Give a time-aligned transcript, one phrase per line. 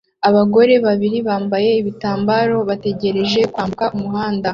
[0.29, 4.47] Abagore babiri bambaye ibitambara bategereje kwambuka umuhanda